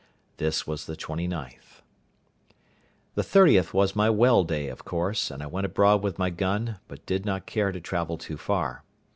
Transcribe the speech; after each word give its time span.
This 0.37 0.65
was 0.65 0.87
the 0.87 0.95
29th. 0.95 1.83
The 3.13 3.21
30th 3.21 3.71
was 3.71 3.95
my 3.95 4.09
well 4.09 4.43
day, 4.43 4.67
of 4.67 4.83
course, 4.83 5.29
and 5.29 5.43
I 5.43 5.45
went 5.45 5.67
abroad 5.67 6.01
with 6.03 6.17
my 6.17 6.31
gun, 6.31 6.79
but 6.87 7.05
did 7.05 7.23
not 7.23 7.45
care 7.45 7.71
to 7.71 7.79
travel 7.79 8.17
too 8.17 8.37
far. 8.37 8.83